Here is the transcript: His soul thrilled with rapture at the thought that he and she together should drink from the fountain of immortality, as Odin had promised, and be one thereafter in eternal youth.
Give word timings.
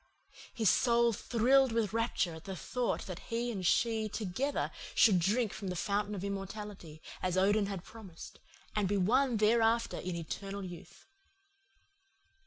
His 0.51 0.67
soul 0.71 1.13
thrilled 1.13 1.71
with 1.71 1.93
rapture 1.93 2.33
at 2.33 2.45
the 2.45 2.55
thought 2.55 3.05
that 3.05 3.19
he 3.29 3.51
and 3.51 3.63
she 3.63 4.09
together 4.09 4.71
should 4.95 5.19
drink 5.19 5.53
from 5.53 5.67
the 5.67 5.75
fountain 5.75 6.15
of 6.15 6.23
immortality, 6.23 7.03
as 7.21 7.37
Odin 7.37 7.67
had 7.67 7.83
promised, 7.83 8.39
and 8.75 8.87
be 8.87 8.97
one 8.97 9.37
thereafter 9.37 9.99
in 9.99 10.15
eternal 10.15 10.63
youth. 10.65 11.05